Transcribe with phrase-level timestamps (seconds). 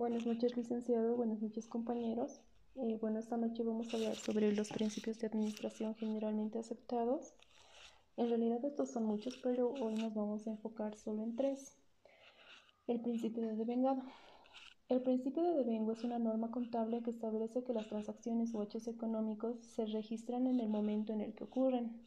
[0.00, 1.14] Buenas noches, licenciado.
[1.14, 2.40] Buenas noches, compañeros.
[2.76, 7.34] Eh, bueno, esta noche vamos a hablar sobre los principios de administración generalmente aceptados.
[8.16, 11.76] En realidad estos son muchos, pero hoy nos vamos a enfocar solo en tres.
[12.86, 14.02] El principio de devengado.
[14.88, 18.88] El principio de devengo es una norma contable que establece que las transacciones o hechos
[18.88, 22.00] económicos se registran en el momento en el que ocurren.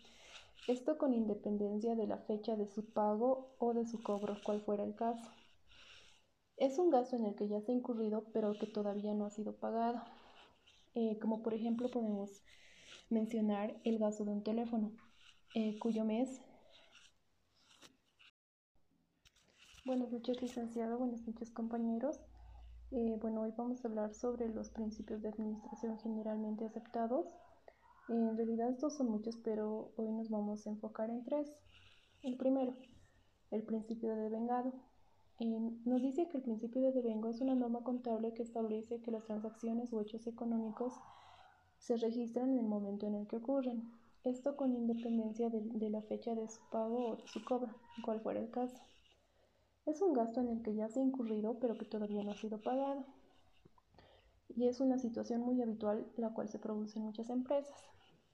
[0.67, 4.83] Esto con independencia de la fecha de su pago o de su cobro, cual fuera
[4.83, 5.29] el caso.
[6.57, 9.31] Es un gasto en el que ya se ha incurrido, pero que todavía no ha
[9.31, 10.01] sido pagado.
[10.93, 12.43] Eh, como por ejemplo podemos
[13.09, 14.91] mencionar el gasto de un teléfono,
[15.55, 16.41] eh, cuyo mes...
[19.85, 20.97] Buenas noches, licenciado.
[20.97, 22.21] Buenas noches, compañeros.
[22.91, 27.27] Eh, bueno, hoy vamos a hablar sobre los principios de administración generalmente aceptados.
[28.07, 31.57] en realidad estos son muchos, pero hoy nos vamos a enfocar en tres.
[32.21, 32.77] El primero,
[33.51, 34.73] el principio de vengado
[35.39, 39.25] nos dice que el principio de devengo es una norma contable que establece que las
[39.25, 40.93] transacciones o hechos económicos
[41.79, 43.91] se registran en el momento en el que ocurren.
[44.23, 47.73] Esto con independencia de, la fecha de su pago o de su cobro,
[48.05, 48.77] cual fuera el caso.
[49.85, 52.37] Es un gasto en el que ya se ha incurrido pero que todavía no ha
[52.37, 53.03] sido pagado.
[54.47, 57.75] Y es una situación muy habitual la cual se produce en muchas empresas,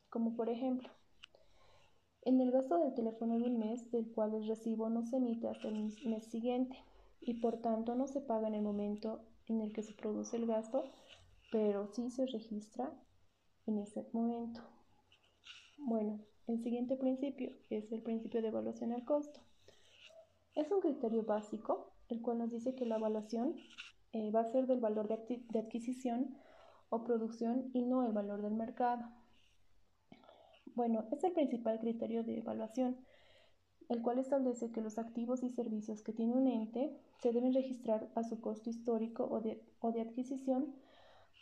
[0.09, 0.89] como por ejemplo,
[2.23, 5.47] en el gasto del teléfono de un mes, del cual el recibo no se emite
[5.47, 6.77] hasta el mes siguiente
[7.21, 10.45] y por tanto no se paga en el momento en el que se produce el
[10.45, 10.83] gasto,
[11.51, 12.91] pero sí se registra
[13.65, 14.61] en ese momento.
[15.77, 19.39] Bueno, el siguiente principio es el principio de evaluación al costo.
[20.55, 23.55] Es un criterio básico, el cual nos dice que la evaluación
[24.13, 26.37] eh, va a ser del valor de, de adquisición
[26.89, 29.05] o producción y no el valor del mercado.
[30.75, 32.97] Bueno, es el principal criterio de evaluación,
[33.89, 38.09] el cual establece que los activos y servicios que tiene un ente se deben registrar
[38.15, 40.75] a su costo histórico o de, o de adquisición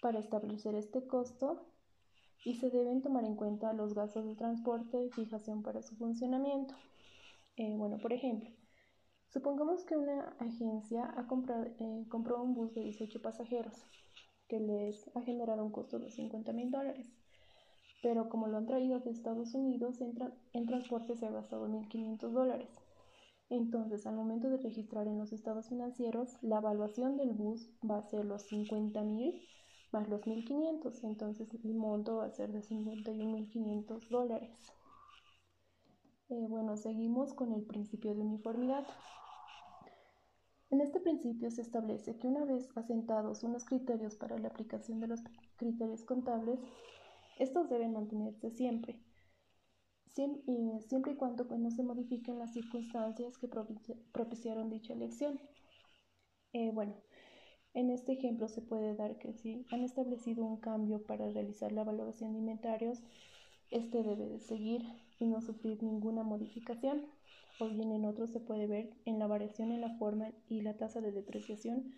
[0.02, 1.68] para establecer este costo
[2.46, 6.74] y se deben tomar en cuenta los gastos de transporte y fijación para su funcionamiento.
[7.58, 8.50] Eh, bueno, por ejemplo,
[9.28, 13.76] supongamos que una agencia ha comprado, eh, compró un bus de 18 pasajeros
[14.48, 17.12] que les ha generado un costo de 50 mil dólares
[18.02, 20.14] pero como lo han traído de Estados Unidos, en,
[20.54, 22.70] en transporte se ha gastado 1.500 dólares.
[23.50, 28.04] Entonces, al momento de registrar en los estados financieros, la evaluación del bus va a
[28.04, 29.42] ser los 50.000
[29.92, 31.04] más los 1.500.
[31.04, 34.74] Entonces, el monto va a ser de 51.500 dólares.
[36.30, 38.86] Eh, bueno, seguimos con el principio de uniformidad.
[40.70, 45.08] En este principio se establece que una vez asentados unos criterios para la aplicación de
[45.08, 45.22] los
[45.56, 46.60] criterios contables,
[47.38, 49.00] estos deben mantenerse siempre,
[50.08, 55.40] siempre y cuando pues, no se modifiquen las circunstancias que propiciaron dicha elección.
[56.54, 56.96] Eh, bueno,
[57.74, 61.84] en este ejemplo se puede dar que si han establecido un cambio para realizar la
[61.84, 63.04] valoración de inventarios,
[63.70, 64.84] este debe de seguir
[65.20, 67.06] y no sufrir ninguna modificación.
[67.60, 70.78] O bien en otro se puede ver en la variación en la forma y la
[70.78, 71.92] tasa de depreciación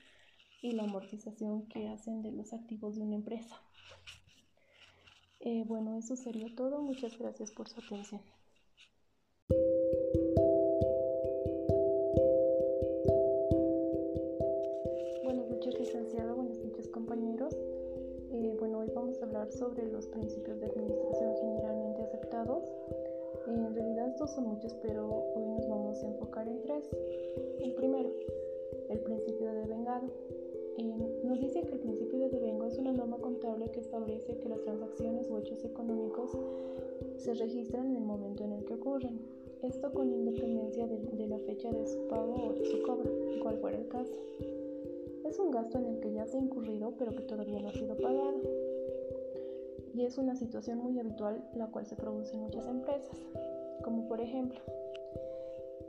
[0.62, 3.56] y la amortización que hacen de los activos de una empresa.
[5.42, 6.82] Eh, bueno, eso sería todo.
[6.82, 8.22] Muchas gracias por su atención.
[15.24, 16.36] Buenas noches, licenciado.
[16.36, 17.56] Buenas noches, compañeros.
[18.32, 22.66] Eh, bueno, hoy vamos a hablar sobre los principios de administración generalmente aceptados.
[23.48, 26.90] Eh, en realidad estos son muchos, pero hoy nos vamos a enfocar en tres.
[27.62, 28.12] El primero,
[28.90, 29.66] el principio de
[30.84, 34.62] nos dice que el principio de devengo es una norma contable que establece que las
[34.62, 36.32] transacciones o hechos económicos
[37.18, 39.20] se registran en el momento en el que ocurren.
[39.62, 43.78] Esto con independencia de, la fecha de su pago o de su cobro, cual fuera
[43.78, 44.18] el caso.
[45.26, 47.74] Es un gasto en el que ya se ha incurrido pero que todavía no ha
[47.74, 48.40] sido pagado.
[49.94, 53.18] Y es una situación muy habitual la cual se produce en muchas empresas,
[53.84, 54.60] como por ejemplo,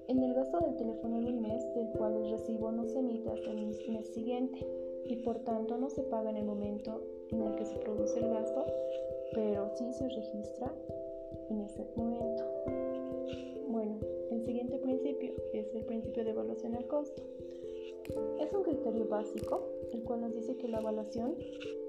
[0.09, 3.31] en el gasto del teléfono de un mes, del cual el recibo no se emite
[3.31, 4.67] hasta el mes siguiente
[5.07, 8.31] y por tanto no se paga en el momento en el que se produce el
[8.31, 8.67] gasto,
[9.33, 10.73] pero sí se registra
[11.51, 12.45] en ese momento.
[13.69, 13.99] Bueno,
[14.31, 17.23] el siguiente principio es el principio de evaluación al costo.
[18.41, 19.63] Es un criterio básico,
[19.93, 21.37] el cual nos dice que la evaluación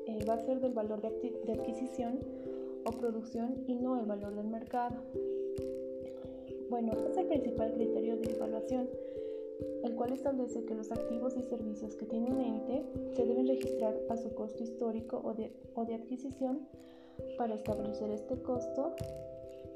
[0.07, 1.09] eh, va a ser del valor de,
[1.45, 2.19] de adquisición
[2.85, 4.95] o producción y no el valor del mercado.
[6.69, 8.89] Bueno, es el principal criterio de evaluación,
[9.83, 12.83] el cual establece que los activos y servicios que tiene un ente
[13.15, 16.67] se deben registrar a su costo histórico o de, o de adquisición
[17.37, 18.95] para establecer este costo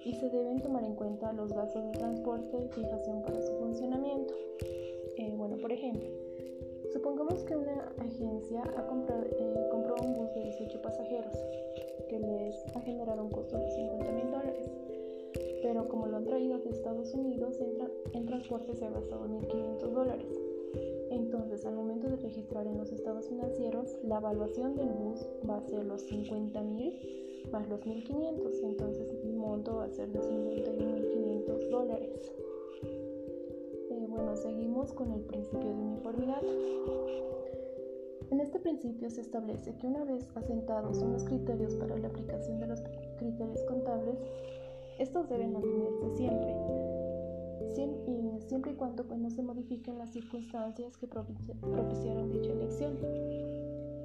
[0.04, 4.34] y se deben tomar en cuenta los gastos de transporte y fijación para su funcionamiento.
[5.18, 6.08] Eh, bueno, por ejemplo,
[6.96, 11.36] Supongamos que una agencia ha comprado, eh, compró un bus de 18 pasajeros
[12.08, 14.65] que les ha generado un costo de 50 mil dólares,
[16.64, 17.76] de Estados Unidos, en,
[18.14, 20.40] en transporte se ha gastado 1.500 dólares.
[21.12, 25.62] Entonces, al momento de registrar en los estados financieros, la evaluación del bus va a
[25.62, 27.00] ser los 50 mil
[27.52, 32.32] más los 1.500, entonces el monto va a ser de 51.500 dólares.
[32.84, 36.42] Eh, bueno, seguimos con el principio de uniformidad.
[38.32, 42.68] En este principio se establece que una vez asentados unos criterios para la aplicación de
[42.68, 42.82] los
[43.18, 44.18] criterios contables,
[45.00, 46.56] estos deben mantenerse siempre,
[48.48, 52.98] siempre y cuando pues, no se modifiquen las circunstancias que propiciaron dicha elección.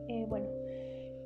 [0.09, 0.47] Eh, bueno,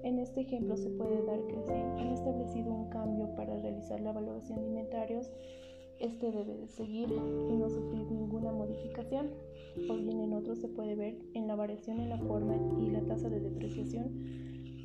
[0.03, 4.13] en este ejemplo se puede dar que si han establecido un cambio para realizar la
[4.13, 5.31] valoración de inventarios,
[5.99, 9.31] este debe de seguir y no sufrir ninguna modificación.
[9.89, 13.01] O bien en otro se puede ver en la variación en la forma y la
[13.07, 14.13] tasa de depreciación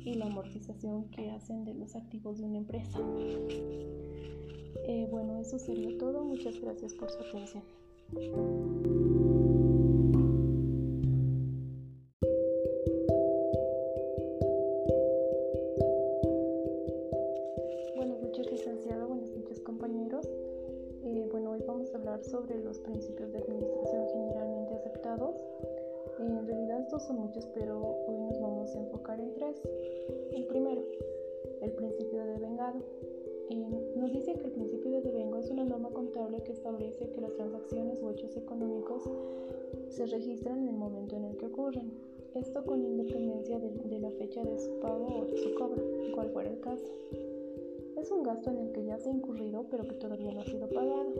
[0.04, 2.98] y la amortización que hacen de los activos de una empresa.
[4.84, 6.22] Eh, bueno, eso sería todo.
[6.24, 7.62] Muchas gracias por su atención.
[17.96, 19.08] Buenas noches, licenciado.
[19.08, 20.28] Buenas noches, compañeros.
[21.02, 25.36] Eh, bueno, hoy vamos a hablar sobre los principios de administración generalmente aceptados.
[26.18, 28.19] Eh, en realidad estos son muchos, pero hoy
[36.30, 39.02] contable que establece que las transacciones o hechos económicos
[39.88, 41.92] se registran en el momento en el que ocurren.
[42.34, 45.82] Esto con independencia de, de la fecha de su pago o de su cobro,
[46.14, 46.86] cual fuera el caso.
[47.96, 50.44] Es un gasto en el que ya se ha incurrido pero que todavía no ha
[50.44, 51.12] sido pagado.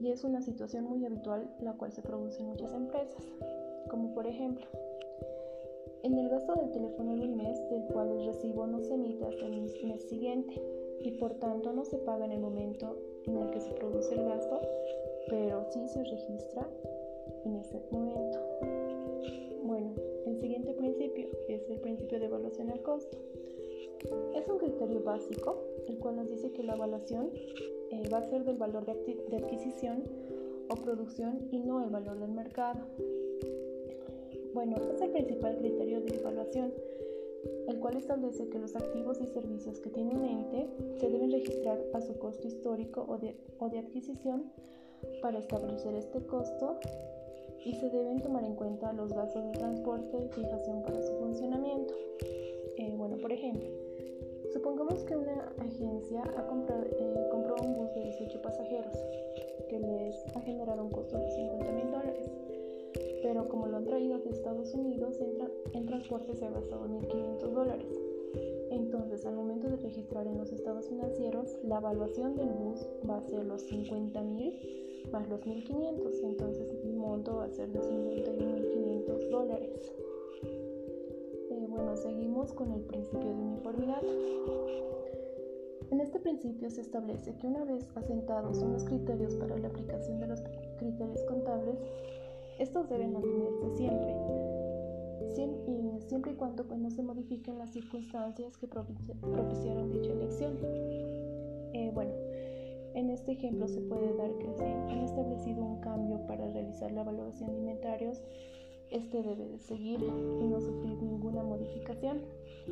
[0.00, 3.26] Y es una situación muy habitual la cual se produce en muchas empresas,
[3.88, 4.66] como por ejemplo,
[6.02, 9.46] en el gasto del teléfono del mes, del cual el recibo no se emite hasta
[9.46, 10.60] el mes siguiente
[11.00, 12.96] y por tanto no se paga en el momento
[13.26, 14.60] en el que se produce el gasto,
[15.28, 16.68] pero sí se registra
[17.44, 18.38] en ese momento.
[19.62, 19.94] Bueno,
[20.26, 23.18] el siguiente principio es el principio de evaluación al costo.
[24.34, 27.30] Es un criterio básico, el cual nos dice que la evaluación
[27.90, 28.94] eh, va a ser del valor de,
[29.28, 30.04] de adquisición
[30.68, 32.80] o producción y no el valor del mercado.
[34.52, 36.72] Bueno, es el principal criterio de evaluación,
[37.68, 40.68] el cual establece que los activos y servicios que tiene un ente
[40.98, 44.52] se deben registrar a su costo histórico o de, adquisición
[45.20, 46.78] para establecer este costo
[47.64, 51.94] y se deben tomar en cuenta los gastos de transporte y fijación para su funcionamiento.
[52.76, 53.68] Eh, bueno, por ejemplo,
[54.52, 58.96] supongamos que una agencia ha comprado, eh, compró un bus de 18 pasajeros
[59.68, 62.30] que les ha generado un costo de 50 mil dólares
[63.84, 65.20] pero como lo han traído de Estados Unidos,
[65.72, 68.00] en, transporte se gastado 1.500 dólares.
[68.70, 73.22] Entonces, al momento de registrar en los estados financieros, la evaluación del bus va a
[73.22, 79.92] ser los 50.000 más los 1.500, entonces el monto va a ser de 51.500 dólares.
[81.50, 84.02] Eh, bueno, seguimos con el principio de uniformidad.
[85.90, 90.26] En este principio se establece que una vez asentados unos criterios para la aplicación de
[90.26, 90.42] los
[90.78, 91.78] criterios contables,
[92.58, 94.14] estos deben mantenerse siempre,
[96.06, 100.58] siempre y cuando pues, no se modifiquen las circunstancias que propiciaron dicha elección.
[101.72, 102.12] Eh, bueno,
[102.94, 107.02] en este ejemplo se puede dar que si han establecido un cambio para realizar la
[107.02, 108.22] valoración de inventarios,
[108.90, 112.22] este debe de seguir y no sufrir ninguna modificación.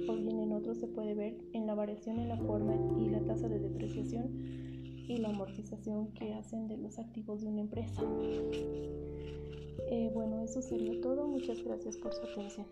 [0.09, 3.21] O bien en otro se puede ver en la variación en la forma y la
[3.25, 4.31] tasa de depreciación
[5.09, 8.03] y la amortización que hacen de los activos de una empresa.
[9.89, 11.27] Eh, bueno, eso sería todo.
[11.27, 12.67] Muchas gracias por su atención.